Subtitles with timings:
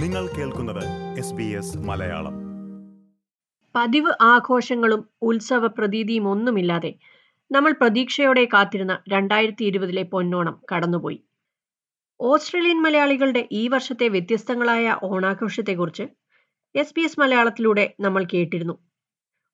[0.00, 0.84] നിങ്ങൾ കേൾക്കുന്നത്
[1.76, 2.34] മലയാളം.
[3.76, 6.94] പതിവ് ആഘോഷങ്ങളും ഉത്സവ പ്രതീതിയും ഒന്നുമില്ലാതെ
[7.52, 11.24] നമ്മൾ പ്രതീക്ഷയോടെ കാത്തിരുന്ന രണ്ടായിരത്തി ഇരുപതിലെ പൊന്നോണം കടന്നുപോയി.
[12.20, 16.02] ഓസ്ട്രേലിയൻ മലയാളികളുടെ ഈ വർഷത്തെ വ്യത്യസ്തങ്ങളായ ഓണാഘോഷത്തെക്കുറിച്ച്
[16.74, 18.78] എസ് ബി എസ് മലയാളത്തിലൂടെ നമ്മൾ കേട്ടിരുന്നു.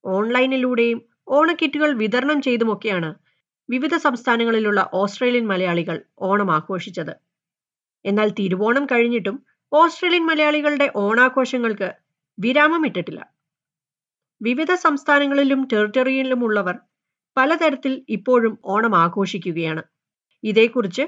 [0.05, 3.15] ഓൺലൈനിലൂടെയും ഓണക്കിറ്റുകൾ വിതരണം ചെയ്തുമൊക്കെയാണ്
[3.71, 7.17] വിവിധ സംസ്ഥാനങ്ങളിലുള്ള ഓസ്ട്രേലിയൻ മലയാളികൾ ഓണം ആഘോഷിച്ചത്.
[8.05, 11.89] എന്നാൽ തിരുവോണം കഴിഞ്ഞിട്ടും ഓസ്ട്രേലിയൻ മലയാളികളുടെ ഓണാഘോഷങ്ങൾക്ക്
[12.39, 13.21] വിരാമമിട്ടിട്ടില്ല.
[14.41, 16.77] വിവിധ സംസ്ഥാനങ്ങളിലും ടെറിട്ടറിയിലുമുള്ളവർ
[17.37, 19.83] പലതരത്തിൽ ഇപ്പോഴും ഓണം ആഘോഷിക്കുകയാണ്
[20.45, 21.05] ഇതേക്കുറിച്ച്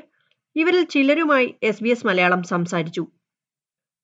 [0.57, 3.02] ഇവരിൽ ചിലരുമായി എസ് ബി എസ് മലയാളം സംസാരിച്ചു.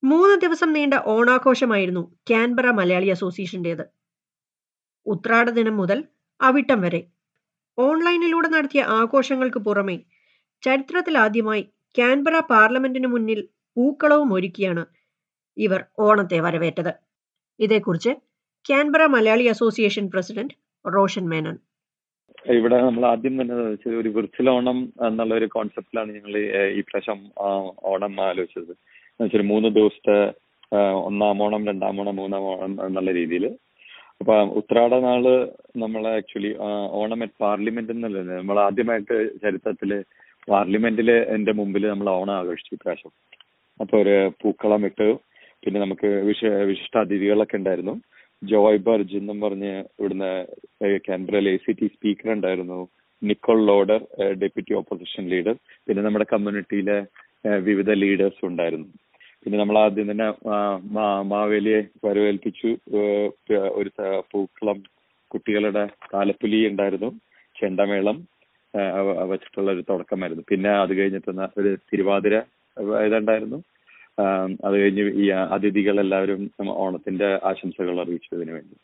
[0.02, 3.84] മൂന്ന് ദിവസം നീണ്ട ഓണാഘോഷമായിരുന്നു കാൻബറ മലയാളി അസോസിയേഷന്റേത്.
[5.06, 5.98] ഉത്രാട ദിനം മുതൽ
[6.40, 7.00] അവിട്ടം വരെ
[7.78, 9.96] ഓൺലൈനിലൂടെ നടത്തിയ ആഘോഷങ്ങൾക്ക് പുറമെ
[10.62, 13.40] ചരിത്രത്തിലാദ്യമായി കാൻബറ പാർലമെന്റിന് മുന്നിൽ
[13.76, 14.82] പൂക്കളവും ഒരുക്കിയാണ്
[15.56, 16.92] ഇവർ ഓണത്തെ വരവേറ്റത്.
[17.60, 18.12] ഇതേക്കുറിച്ച്
[18.64, 21.56] Canberra Malayali association president Roshan Menon.
[22.56, 23.54] ഇവിടെ നമ്മൾ ആദ്യം തന്നെ
[24.00, 26.34] ഒരു വിർച്വൽ ഓണം എന്നുള്ള ഒരു കോൺസെപ്റ്റിലാണ് ഞങ്ങൾ
[26.78, 27.20] ഈ പ്രാവശ്യം
[27.92, 28.72] ഓണം ആലോചിച്ചത്.
[29.10, 30.16] എന്നുവെച്ചാൽ മൂന്ന് ദിവസത്തെ
[31.08, 33.44] ഒന്നാം ഓണം രണ്ടാം ഓണം മൂന്നാം ഓണം എന്നുള്ള രീതിയിൽ
[34.20, 35.24] അപ്പൊ ഉത്രാട നാൾ
[35.82, 36.50] നമ്മൾ ആക്ച്വലി
[37.00, 39.92] ഓണം അറ്റ് പാർലമെന്റ് എന്നുള്ളത് നമ്മൾ ആദ്യമായിട്ട് ചരിത്രത്തിൽ
[40.48, 43.12] പാർലമെന്റിൽ എന്റെ മുമ്പിൽ നമ്മൾ ഓണം ആഘോഷിച്ചു ഇപ്രാവശ്യം
[43.80, 45.08] അപ്പൊ ഒരു പൂക്കളം ഇട്ട്.
[45.64, 47.94] പിന്നെ നമുക്ക് വിശ വിശിഷ്ട അതിഥികളൊക്കെ ഉണ്ടായിരുന്നു.
[48.42, 50.30] ജോയ് ബർജ് എന്നും പറഞ്ഞ് ഇവിടുന്ന്
[51.08, 52.78] കാൻബ്രയിൽ എ സി ടി സ്പീക്കർ ഉണ്ടായിരുന്നു.
[53.22, 54.00] Nicole Lawder
[54.42, 55.56] deputy opposition leader.
[55.86, 56.98] പിന്നെ നമ്മുടെ കമ്മ്യൂണിറ്റിയിലെ
[57.68, 58.88] വിവിധ ലീഡേഴ്സ് ഉണ്ടായിരുന്നു.
[59.42, 60.26] പിന്നെ നമ്മൾ ആദ്യം തന്നെ
[61.30, 62.70] മാവേലിയെ വരവേൽപ്പിച്ചു.
[63.78, 63.90] ഒരു
[64.32, 64.80] പൂക്കളം
[65.30, 65.84] കുട്ടികളുടെ
[66.14, 67.10] താലപ്പുലി ഉണ്ടായിരുന്നു.
[67.56, 68.18] ചെണ്ടമേളം
[69.30, 70.44] വെച്ചിട്ടുള്ള ഒരു തുടക്കമായിരുന്നു.
[70.50, 71.30] പിന്നെ അത് കഴിഞ്ഞിട്ട്
[71.62, 72.36] ഒരു തിരുവാതിര
[73.06, 73.58] ഇതുണ്ടായിരുന്നു
[74.64, 76.40] അത് കഴിഞ്ഞ് ഈ അതിഥികൾ എല്ലാവരും
[76.84, 78.74] ഓണത്തിന്റെ ആശംസകൾ അറിയിച്ചതിന് വേണ്ടി.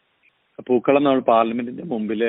[0.68, 2.22] പൂക്കളം നമ്മൾ പാർലമെന്റിന്റെ മുമ്പിൽ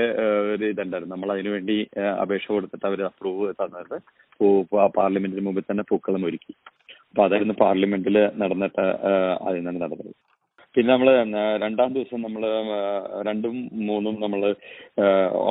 [0.54, 1.14] ഒരു ഇതുണ്ടായിരുന്നു.
[1.16, 3.95] നമ്മൾ അതിനുവേണ്ടി വേണ്ടി അപേക്ഷ കൊടുത്തിട്ട് അവർ അപ്രൂവ് തന്നത്
[4.98, 6.54] പാർലമെന്റിന് മുമ്പിൽ തന്നെ പൂക്കളം ഒരുക്കി.
[7.10, 8.86] അപ്പൊ അതായിരുന്നു പാർലമെന്റിൽ നടന്നിട്ട്
[9.48, 10.12] അതിൽ നിന്ന് നടന്നത്.
[10.76, 11.10] പിന്നെ നമ്മൾ
[11.64, 12.44] രണ്ടാം ദിവസം നമ്മൾ
[13.28, 13.56] രണ്ടും
[13.88, 14.42] മൂന്നും നമ്മൾ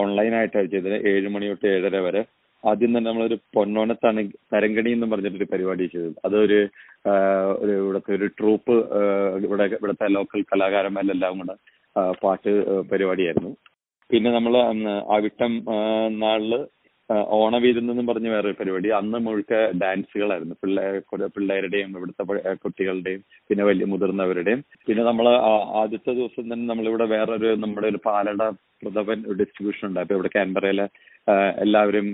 [0.01, 2.23] ഓൺലൈനായിട്ടാണ് ചെയ്തത് ഏഴ് മണി തൊട്ട് ഏഴര വരെ
[2.65, 4.23] ആദ്യം തന്നെ നമ്മളൊരു പൊന്നോണ തണ
[4.55, 6.59] തരങ്കണി എന്ന് പറഞ്ഞിട്ടൊരു പരിപാടി ചെയ്തത് അതൊരു
[7.63, 8.77] ഒരു ഇവിടുത്തെ ഒരു ട്രൂപ്പ്
[9.47, 11.57] ഇവിടെ ഇവിടുത്തെ ലോക്കൽ കലാകാരന്മാരെല്ലാം കൂടെ
[12.25, 12.53] പാട്ട്
[12.93, 13.53] പരിപാടിയായിരുന്നു.
[14.11, 14.55] പിന്നെ നമ്മൾ
[15.17, 15.53] അവിട്ടം
[16.23, 16.53] നാളിൽ
[17.11, 17.15] ആ,
[18.09, 18.89] പറഞ്ഞ വേറൊരു പരിപാടി.
[18.99, 19.53] അന്ന് മുഴുക്ക
[19.83, 20.55] ഡാൻസുകളായിരുന്നു.
[20.63, 20.97] പിള്ളേർ
[21.37, 22.25] പിള്ളേരുടെയും ഇവിടുത്തെ
[22.65, 24.61] കുട്ടികളുടെയും പിന്നെ വലിയ മുതിർന്നവരുടെയും.
[24.87, 25.27] പിന്നെ നമ്മൾ
[25.83, 28.43] ആദ്യത്തെ ദിവസം തന്നെ നമ്മളിവിടെ വേറൊരു നമ്മുടെ ഒരു പാലട
[28.83, 30.13] പ്രഥമൻ ഡിസ്ട്രിബ്യൂഷൻ ഉണ്ട്.
[30.17, 30.87] ഇവിടെ കാൻബറയിലെ
[31.63, 32.07] എല്ലാവരും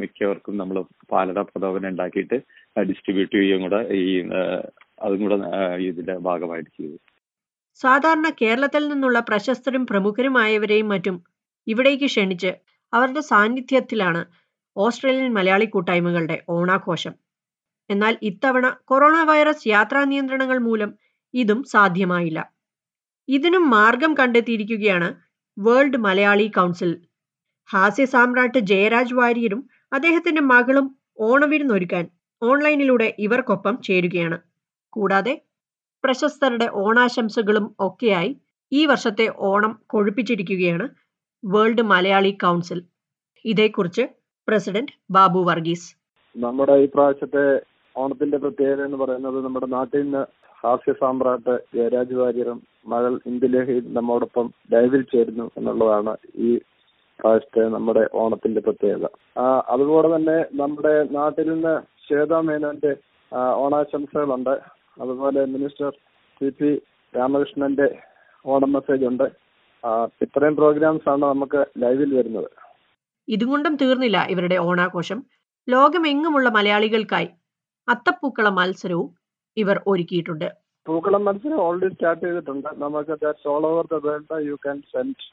[0.00, 0.76] മിക്കവർക്കും നമ്മൾ
[1.12, 2.36] പാലട പ്രതോപനം ഉണ്ടാക്കിയിട്ട്
[2.76, 4.04] ഡിസ്ട്രിബ്യൂട്ട് ചെയ്യുകയും കൂടെ ഈ
[4.98, 5.36] അതും കൂടെ
[5.88, 6.96] ഇതിന്റെ ഭാഗമായിട്ട് ചെയ്തു
[7.80, 11.16] സാധാരണ കേരളത്തിൽ നിന്നുള്ള പ്രശസ്തരും പ്രമുഖരുമായവരെയും മറ്റും
[11.66, 12.50] ഇവിടേക്ക് ക്ഷണിച്ച്
[12.92, 14.22] അവരുടെ സാന്നിധ്യത്തിലാണ്
[14.76, 17.14] ഓസ്ട്രേലിയൻ മലയാളി കൂട്ടായ്മകളുടെ ഓണാഘോഷം.
[17.90, 20.90] എന്നാൽ ഇത്തവണ കൊറോണ വൈറസ് യാത്രാ നിയന്ത്രണങ്ങൾ മൂലം
[21.34, 22.40] ഇതും സാധ്യമായില്ല.
[23.28, 25.08] ഇതിനും മാർഗം കണ്ടെത്തിയിരിക്കുകയാണ്
[25.56, 26.92] വേൾഡ് മലയാളി കൗൺസിൽ
[27.72, 29.60] ഹാസ്യ സാമ്രാട്ട് ജയരാജ് വാര്യരും
[29.92, 30.86] അദ്ദേഹത്തിന്റെ മകളും
[31.18, 32.04] ഓണവിരുന്നൊരുക്കാൻ
[32.42, 34.38] ഓൺലൈനിലൂടെ ഇവർക്കൊപ്പം ചേരുകയാണ്.
[34.92, 35.34] കൂടാതെ
[36.04, 38.32] പ്രശസ്തരുടെ ഓണാശംസകളും ഒക്കെയായി
[38.72, 40.86] ഈ വർഷത്തെ ഓണം കൊഴുപ്പിച്ചിരിക്കുകയാണ്
[41.42, 42.80] വേൾഡ് മലയാളി കൗൺസിൽ.
[43.44, 44.04] ഇതേക്കുറിച്ച്
[44.48, 45.88] പ്രസിഡന്റ് ബാബു വർഗീസ്.
[46.36, 47.44] നമ്മുടെ ഈ പ്രാവശ്യത്തെ
[47.96, 50.22] ഓണത്തിന്റെ പ്രത്യേകത എന്ന് പറയുന്നത് നമ്മുടെ നാട്ടിൽ നിന്ന്
[50.64, 56.12] ഹാസ്യ സാമ്രാട്ട് ജയരാജ് വാര്യരും മകൾ ഇന്ദുലഹി നമ്മോടൊപ്പം ലൈവിൽ ചേരുന്നു എന്നുള്ളതാണ്
[56.46, 56.50] ഈ
[57.22, 59.06] പ്രാവശ്യത്തെ നമ്മുടെ ഓണത്തിന്റെ പ്രത്യേകത.
[59.68, 61.74] അതുപോലെ തന്നെ നമ്മുടെ നാട്ടിൽ നിന്ന്
[62.06, 62.96] ശ്വേതാ മേനോന്റെ
[63.36, 64.54] ഓണാശംസകളുണ്ട്.
[65.00, 65.90] അതുപോലെ മിനിസ്റ്റർ
[66.38, 66.82] സി പി
[67.16, 67.98] രാമകൃഷ്ണന്റെ
[68.46, 69.24] ഓണം മെസ്സേജ് ഉണ്ട്.
[70.22, 72.50] ഇത്രയും പ്രോഗ്രാംസ് ആണ് നമുക്ക് ലൈവിൽ വരുന്നത്.
[73.28, 75.22] ഇതുകൊണ്ടും തീർന്നില്ല ഇവരുടെ ഓണാഘോഷം.
[75.68, 77.28] ലോകമെങ്ങുമുള്ള മലയാളികൾക്കായി
[77.88, 79.14] അത്തപ്പൂക്കള മത്സരവും
[79.56, 80.61] ഇവർ ഒരുക്കിയിട്ടുണ്ട്.
[80.86, 82.68] പൂക്കളം മത്സരം ഓൾറെഡി സ്റ്റാർട്ട് ചെയ്തിട്ടുണ്ട്.
[82.84, 85.26] നമുക്ക് that's all over the world you can send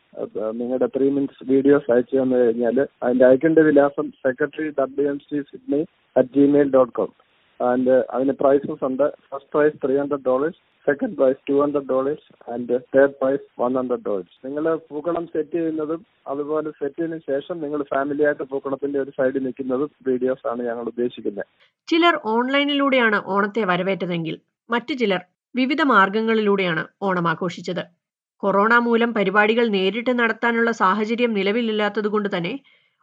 [0.60, 5.82] നിങ്ങളുടെ ത്രീ മിനിറ്റ്സ് വീഡിയോസ് അയച്ചു തന്നു കഴിഞ്ഞാൽ അതിന്റെ അയക്കേണ്ട വിലാസം secretary W M C Sydney
[6.16, 7.12] at Gmail dot com
[7.60, 9.06] and അതിന് പ്രൈസസ് ഉണ്ട്.
[9.32, 14.06] First prize three hundred dollars second prize two hundred dollars and third prize one hundred
[14.10, 16.02] dollars നിങ്ങൾ പൂക്കളം സെറ്റ് ചെയ്യുന്നതും
[16.34, 21.50] അതുപോലെ സെറ്റ് ചെയ്തതിനു ശേഷം നിങ്ങൾ ഫാമിലി ആയിട്ട് പൂക്കളത്തിന്റെ ഒരു സൈഡിൽ നിൽക്കുന്നതും വീഡിയോസ് ആണ് ഞങ്ങൾ ഉദ്ദേശിക്കുന്നത്.
[21.88, 24.38] ചിലർ ഓൺലൈനിലൂടെയാണ് ഓണത്തെ വരവേറ്റതെങ്കിൽ
[24.70, 25.22] മറ്റു ചിലർ
[25.56, 27.84] വിവിധ മാർഗങ്ങളിലൂടെയാണ് ഓണം ആഘോഷിച്ചത്.
[28.44, 32.54] കൊറോണ മൂലം പരിപാടികൾ നേരിട്ട് നടത്താനുള്ള സാഹചര്യം നിലവിലില്ലാത്തതുകൊണ്ട് തന്നെ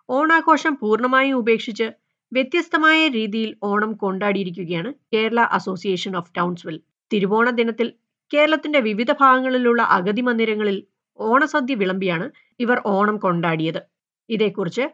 [0.09, 1.87] ഓണാഘോഷം പൂർണമായും ഉപേക്ഷിച്ച്
[2.33, 6.77] വ്യത്യസ്തമായ രീതിയിൽ ഓണം കൊണ്ടാടിയിരിക്കുകയാണ് കേരള അസോസിയേഷൻ ഓഫ് ടൗൺസ്വിൽ.
[7.13, 7.89] തിരുവോണ ദിനത്തിൽ
[8.33, 10.79] കേരളത്തിന്റെ വിവിധ ഭാഗങ്ങളിലുള്ള അഗതി മന്ദിരങ്ങളിൽ
[11.19, 12.27] ഓണസദ്യ വിളമ്പിയാണ്
[12.61, 13.81] ഇവർ ഓണം കൊണ്ടാടിയത്.
[14.29, 14.85] ഇതേക്കുറിച്ച്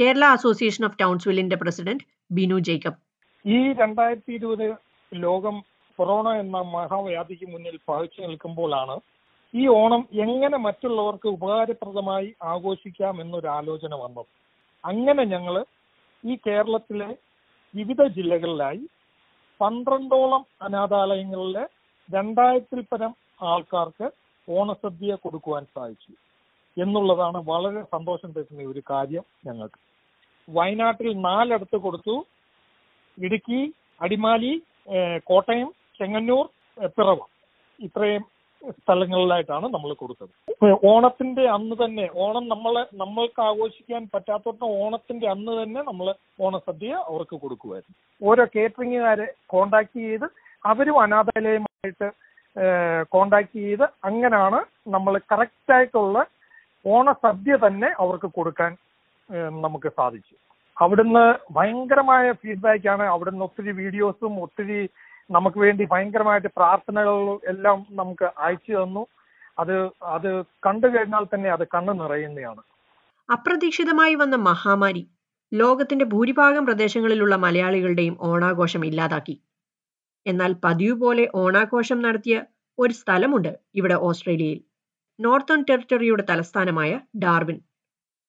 [0.00, 2.98] കേരള അസോസിയേഷൻ ഓഫ് ടൗൺസ്വില്ലിന്റെ പ്രസിഡന്റ് ബിനു ജേക്കബ്.
[3.44, 4.66] ഈ രണ്ടായിരത്തി ഇരുപത്
[5.12, 5.56] ലോകം
[5.98, 8.96] കൊറോണ എന്ന മഹാവ്യാധിക്ക് മുന്നിൽ പകച്ചു നിൽക്കുമ്പോഴാണ്
[9.54, 14.30] ഈ ഓണം എങ്ങനെ മറ്റുള്ളവർക്ക് ഉപകാരപ്രദമായി ആഘോഷിക്കാം എന്നൊരു ആലോചന വന്നത്.
[14.84, 15.54] അങ്ങനെ ഞങ്ങൾ
[16.24, 17.10] ഈ കേരളത്തിലെ
[17.74, 18.84] വിവിധ ജില്ലകളിലായി
[19.60, 21.64] പന്ത്രണ്ടോളം അനാഥാലയങ്ങളിലെ
[22.08, 23.12] രണ്ടായിരത്തിൽ പരം
[23.50, 24.06] ആൾക്കാർക്ക്
[24.48, 26.12] ഓണസദ്യ കൊടുക്കുവാൻ സാധിച്ചു
[26.76, 29.78] എന്നുള്ളതാണ് വളരെ സന്തോഷം തരുന്ന ഒരു കാര്യം ഞങ്ങൾക്ക്.
[30.48, 32.14] വയനാട്ടിൽ നാലിടത്ത് കൊടുത്തു.
[33.18, 33.60] ഇടുക്കി
[34.04, 34.52] അടിമാലി
[35.30, 35.68] കോട്ടയം
[36.00, 36.44] ചെങ്ങന്നൂർ
[36.96, 37.20] പിറവ.
[37.86, 38.24] ഇത്രയും
[38.78, 40.32] സ്ഥലങ്ങളിലായിട്ടാണ് നമ്മൾ കൊടുത്തത്.
[40.90, 46.08] ഓണത്തിന്റെ അന്ന് തന്നെ ഓണം നമ്മളെ നമ്മൾക്ക് ആഘോഷിക്കാൻ പറ്റാത്തോട്ട് ഓണത്തിന്റെ അന്ന് തന്നെ നമ്മൾ
[46.46, 47.96] ഓണസദ്യ അവർക്ക് കൊടുക്കുമായിരുന്നു.
[48.28, 50.26] ഓരോ കേറ്ററിംഗുകാരെ കോണ്ടാക്ട് ചെയ്ത്
[50.70, 52.08] അവരും അനാഥാലയമായിട്ട്
[53.14, 54.60] കോണ്ടാക്ട് ചെയ്ത് അങ്ങനെയാണ്
[54.94, 56.18] നമ്മൾ കറക്റ്റായിട്ടുള്ള
[56.84, 58.72] ഓണസദ്യ തന്നെ അവർക്ക് കൊടുക്കാൻ
[59.64, 60.34] നമുക്ക് സാധിച്ചു.
[60.76, 61.24] അവിടുന്ന്
[61.56, 63.04] ഭയങ്കരമായ ഫീഡ്ബാക്ക് ആണ്.
[63.14, 64.80] അവിടുന്ന് ഒത്തിരി വീഡിയോസും ഒത്തിരി
[65.30, 67.16] നമുക്ക് വേണ്ടി ഭയങ്കരമായിട്ട് പ്രാർത്ഥനകൾ
[67.52, 69.02] എല്ലാം നമുക്ക് അയച്ചു തന്നു.
[69.58, 69.74] അത്
[70.14, 70.30] അത്
[70.66, 72.62] കണ്ടു കഴിഞ്ഞാൽ തന്നെ അത് കണ്ണു നിറയുന്നതാണ്.
[73.28, 75.02] അപ്രതീക്ഷിതമായി വന്ന മഹാമാരി
[75.52, 79.36] ലോകത്തിന്റെ ഭൂരിഭാഗം പ്രദേശങ്ങളിലുള്ള മലയാളികളുടെയും ഓണാഘോഷം ഇല്ലാതാക്കി.
[80.26, 82.36] എന്നാൽ പതിവ് പോലെ ഓണാഘോഷം നടത്തിയ
[82.78, 84.60] ഒരു സ്ഥലമുണ്ട് ഇവിടെ ഓസ്ട്രേലിയയിൽ.
[85.18, 86.90] നോർത്തേൺ ടെറിട്ടറിയുടെ തലസ്ഥാനമായ
[87.24, 87.58] ഡാർവിൻ.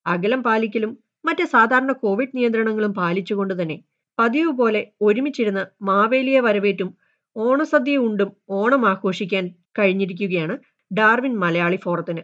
[0.06, 0.92] അകലം പാലിക്കലും
[1.26, 3.78] മറ്റ് സാധാരണ കോവിഡ് നിയന്ത്രണങ്ങളും പാലിച്ചുകൊണ്ട് തന്നെ
[4.20, 6.90] പതിവ് പോലെ ഒരുമിച്ചിരുന്ന് മാവേലിയെ വരവേറ്റും
[7.36, 8.30] ഓണസദ്യ ഉണ്ടും
[8.60, 9.44] ഓണം ആഘോഷിക്കാൻ
[9.80, 10.56] കഴിഞ്ഞിരിക്കുകയാണ്
[10.92, 12.24] ഡാർവിൻ മലയാളി ഫോറത്തിന്.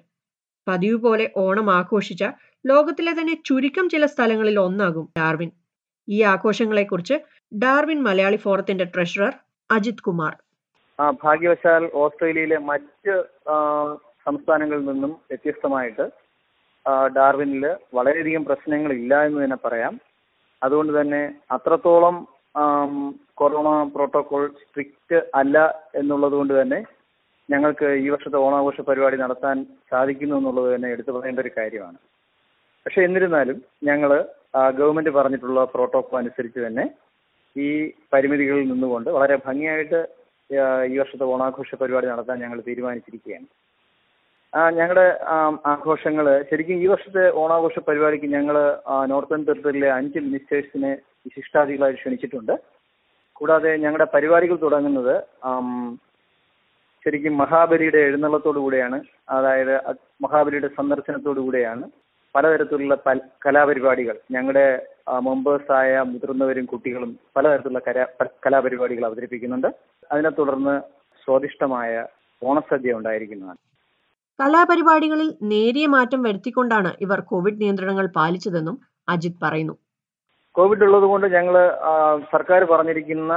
[0.67, 2.23] പതിവ് പോലെ ഓണം ആഘോഷിച്ച
[2.65, 5.49] ലോകത്തിലെ തന്നെ ചുരുക്കം ചില സ്ഥലങ്ങളിൽ ഒന്നാകും ഡാർവിൻ.
[6.07, 7.15] ഈ ആഘോഷങ്ങളെക്കുറിച്ച്
[7.63, 9.33] ഡാർവിൻ മലയാളി ഫോറത്തിന്റെ ട്രഷറർ
[9.69, 10.33] അജിത് കുമാർ.
[11.23, 13.13] ഭാഗ്യവശാൽ ഓസ്ട്രേലിയയിലെ മറ്റ്
[14.27, 16.05] സംസ്ഥാനങ്ങളിൽ നിന്നും വ്യത്യസ്തമായിട്ട്
[17.17, 17.65] ഡാർവിനിൽ
[17.97, 19.93] വളരെയധികം പ്രശ്നങ്ങൾ ഇല്ല എന്ന് തന്നെ പറയാം.
[20.61, 21.21] അതുകൊണ്ട് തന്നെ
[21.55, 22.15] അത്രത്തോളം
[23.39, 25.57] കൊറോണ പ്രോട്ടോകോൾ സ്ട്രിക്റ്റ് അല്ല
[26.01, 26.79] എന്നുള്ളത് കൊണ്ട് തന്നെ
[27.49, 29.57] ഞങ്ങൾക്ക് ഈ വർഷത്തെ ഓണാഘോഷ പരിപാടി നടത്താൻ
[29.91, 31.97] സാധിക്കുന്നു എന്നുള്ളത് തന്നെ എടുത്തു പറയേണ്ട ഒരു കാര്യമാണ്.
[32.85, 34.11] പക്ഷെ എന്നിരുന്നാലും ഞങ്ങൾ
[34.79, 36.85] ഗവൺമെന്റ് പറഞ്ഞിട്ടുള്ള പ്രോട്ടോകോൾ അനുസരിച്ച് തന്നെ
[37.55, 37.67] ഈ
[38.13, 39.99] പരിമിതികളിൽ നിന്നുകൊണ്ട് വളരെ ഭംഗിയായിട്ട്
[40.93, 43.47] ഈ വർഷത്തെ ഓണാഘോഷ പരിപാടി നടത്താൻ ഞങ്ങൾ തീരുമാനിച്ചിരിക്കുകയാണ്.
[44.55, 45.19] ഞങ്ങളുടെ
[45.65, 48.55] ആഘോഷങ്ങൾ ശരിക്കും ഈ വർഷത്തെ ഓണാഘോഷ പരിപാടിക്ക് ഞങ്ങൾ
[49.05, 50.91] നോർത്തേൺ ടെറിട്ടറിയിലെ അഞ്ച് മിനിസ്റ്റേഴ്സിനെ
[51.25, 52.55] വിശിഷ്ടാതിഥികളായി ക്ഷണിച്ചിട്ടുണ്ട്.
[53.33, 55.99] കൂടാതെ ഞങ്ങളുടെ പരിപാടികൾ തുടങ്ങുന്നത് ആം,
[57.05, 59.01] ശരിക്കും മഹാബലിയുടെ എഴുന്നള്ളത്തോടു കൂടെയാണ്.
[59.29, 59.75] അതായത്
[60.21, 61.85] മഹാബലിയുടെ സന്ദർശനത്തോടു കൂടെയാണ്.
[62.35, 64.15] പലതരത്തിലുള്ള പല കലാപരിപാടികൾ.
[64.31, 64.87] ഞങ്ങളുടെ
[65.27, 68.05] മെമ്പേഴ്സായ മുതിർന്നവരും കുട്ടികളും പലതരത്തിലുള്ള കലാ
[68.45, 69.67] കലാപരിപാടികൾ അവതരിപ്പിക്കുന്നുണ്ട്.
[70.11, 70.81] അതിനെ തുടർന്ന്
[71.25, 72.05] സ്വാദിഷ്ടമായ
[72.43, 73.61] ഓണസദ്യ ഉണ്ടായിരിക്കുന്നതാണ്.
[74.39, 78.77] കലാപരിപാടികളിൽ നേരിയ മാറ്റം വരുത്തിക്കൊണ്ടാണ് ഇവർ കോവിഡ് നിയന്ത്രണങ്ങൾ പാലിച്ചതെന്നും
[79.13, 79.75] അജിത് പറയുന്നു.
[80.55, 81.55] കോവിഡ് ഉള്ളത് കൊണ്ട് ഞങ്ങൾ
[82.33, 83.33] സർക്കാർ പറഞ്ഞിരിക്കുന്ന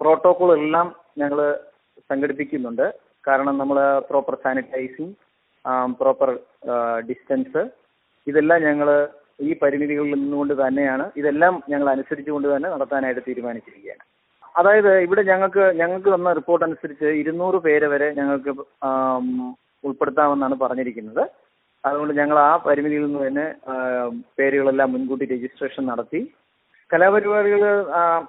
[0.00, 0.86] പ്രോട്ടോകോൾ എല്ലാം
[1.20, 1.40] ഞങ്ങൾ
[2.10, 2.86] സംഘടിപ്പിക്കുന്നുണ്ട്.
[3.26, 3.78] കാരണം നമ്മൾ
[4.10, 5.14] പ്രോപ്പർ സാനിറ്റൈസിങ്
[6.00, 6.30] പ്രോപ്പർ
[7.08, 7.62] ഡിസ്റ്റൻസ്
[8.26, 8.88] ഇതെല്ലാം ഞങ്ങൾ
[9.46, 11.04] ഈ പരിമിതികളിൽ നിന്നുകൊണ്ട് തന്നെയാണ്.
[11.20, 14.04] ഇതെല്ലാം ഞങ്ങൾ അനുസരിച്ചുകൊണ്ട് തന്നെ നടത്താനായിട്ട് തീരുമാനിച്ചിരിക്കുകയാണ്.
[14.58, 18.52] അതായത് ഇവിടെ ഞങ്ങൾക്ക് ഞങ്ങൾക്ക് തന്ന റിപ്പോർട്ട് അനുസരിച്ച് ഇരുന്നൂറ് പേരെ വരെ ഞങ്ങൾക്ക്
[19.86, 21.24] ഉൾപ്പെടുത്താമെന്നാണ് പറഞ്ഞിരിക്കുന്നത്.
[21.84, 23.46] അതുകൊണ്ട് ഞങ്ങൾ ആ പരിമിതിയിൽ നിന്ന് തന്നെ
[24.38, 26.20] പേരുകളെല്ലാം മുൻകൂട്ടി രജിസ്ട്രേഷൻ നടത്തി.
[26.90, 27.62] കലാപരിപാടികൾ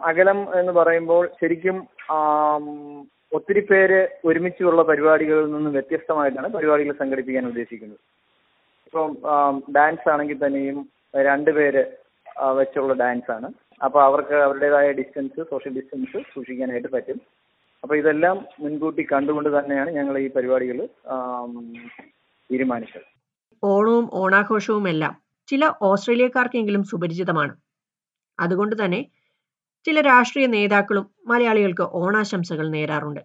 [0.09, 1.77] അകലം എന്ന് പറയുമ്പോൾ ശരിക്കും
[3.37, 8.01] ഒത്തിരി പേര് ഒരുമിച്ചുള്ള പരിപാടികളിൽ നിന്ന് വ്യത്യസ്തമായിട്ടാണ് പരിപാടികൾ സംഘടിപ്പിക്കാൻ ഉദ്ദേശിക്കുന്നത്.
[8.87, 9.11] ഇപ്പം
[9.77, 10.77] ഡാൻസ് ആണെങ്കിൽ തന്നെയും
[11.29, 11.83] രണ്ട് പേര്
[12.59, 13.47] വെച്ചുള്ള ഡാൻസ് ആണ്
[13.85, 17.19] അപ്പോൾ അവർക്ക് അവരുടേതായ ഡിസ്റ്റൻസ് സോഷ്യൽ ഡിസ്റ്റൻസ് സൂക്ഷിക്കാനായിട്ട് പറ്റും.
[17.85, 20.77] അപ്പോൾ ഇതെല്ലാം മുൻകൂട്ടി കണ്ടുകൊണ്ട് തന്നെയാണ് ഞങ്ങൾ ഈ പരിപാടികൾ
[22.49, 23.05] തീരുമാനിച്ചത്.
[23.63, 25.13] ഓണവും ഓണാഘോഷവും എല്ലാം
[25.49, 27.53] ചില ഓസ്ട്രേലിയക്കാർക്കെങ്കിലും സുപരിചിതമാണ്.
[28.39, 29.01] അതുകൊണ്ട് തന്നെ
[29.85, 33.21] ചില രാഷ്ട്രീയ നേതാക്കളും മലയാളികൾക്ക് ഓണാശംസകൾ നേരാറുണ്ട്.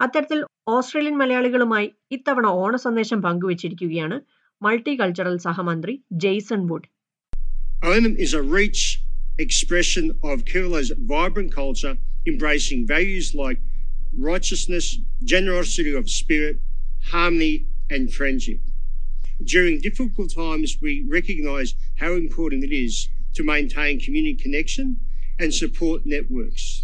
[0.00, 4.18] അത്തരത്തിൽ ഓസ്ട്രേലിയൻ മലയാളികളുമായി ഇത്തവണ ഓണ സന്ദേശം പങ്കുവച്ചിരിക്കുകയാണ്
[4.62, 6.88] മൾട്ടി കൾച്ചറൽ സഹമന്ത്രി Jason Wood.
[7.94, 8.80] Onam is a rich
[9.44, 11.94] expression of Kerala's vibrant culture,
[12.30, 13.60] embracing values like
[14.16, 16.60] righteousness, generosity of spirit,
[17.06, 18.60] harmony, and friendship.
[19.42, 24.98] During difficult times, we recognise how important it is to maintain community connection
[25.38, 26.82] and support networks.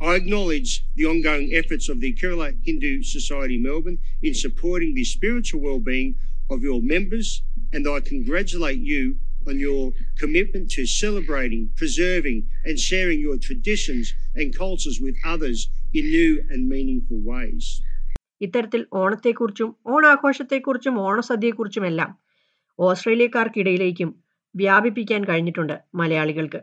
[0.00, 5.60] I acknowledge the ongoing efforts of the Kerala Hindu Society Melbourne in supporting the spiritual
[5.60, 6.16] well-being
[6.50, 7.42] of your members,
[7.72, 9.82] and I congratulate you on your
[10.16, 15.60] commitment to celebrating, preserving, and sharing your traditions and cultures with others
[15.94, 17.66] in new and meaningful ways.
[18.40, 22.10] ഇത്തരത്തിൽ ഓണത്തെക്കുറിച്ചും ഓണാഘോഷത്തെക്കുറിച്ചും ഓണസദ്യയെക്കുറിച്ചുമെല്ലാം
[22.78, 24.10] ഓസ്ട്രേലിയക്കാർക്കിടയിലേക്കും
[24.54, 26.60] വ്യാപിപ്പിക്കാൻ കഴിഞ്ഞിട്ടുണ്ട് മലയാളികൾക്ക്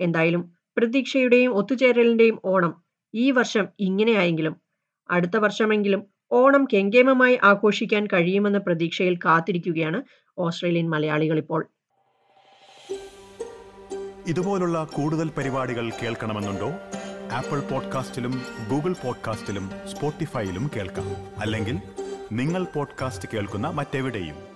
[0.00, 0.42] എന്തായാലും
[0.76, 2.72] പ്രതീക്ഷയുടെയും ഒത്തുചേരലിന്റെയും ഓണം
[3.14, 4.54] ഈ വർഷം ഇങ്ങനെയായെങ്കിലും
[5.10, 6.02] അടുത്ത വർഷമെങ്കിലും
[6.32, 10.02] ഓണം കെങ്കേമമായി ആഘോഷിക്കാൻ കഴിയുമെന്ന പ്രതീക്ഷയിൽ കാത്തിരിക്കുകയാണ്
[10.38, 11.66] ഓസ്ട്രേലിയൻ മലയാളികൾ ഇപ്പോൾ.
[14.26, 16.70] ഇതുപോലുള്ള കൂടുതൽ പരിപാടികൾ കേൾക്കണമെന്നുണ്ടോ?
[17.32, 21.40] ആപ്പിൾ പോഡ്കാസ്റ്റിലും ഗൂഗിൾ പോഡ്കാസ്റ്റിലും സ്പോട്ടിഫൈയിലും കേൾക്കാം.
[21.40, 21.78] അല്ലെങ്കിൽ
[22.32, 24.55] നിങ്ങൾ പോഡ്കാസ്റ്റ് കേൾക്കുന്ന മറ്റെവിടെയും.